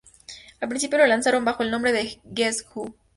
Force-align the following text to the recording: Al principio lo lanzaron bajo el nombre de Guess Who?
Al 0.59 0.67
principio 0.67 0.97
lo 0.97 1.05
lanzaron 1.05 1.45
bajo 1.45 1.61
el 1.61 1.69
nombre 1.69 1.91
de 1.91 2.19
Guess 2.23 2.65
Who? 2.73 2.95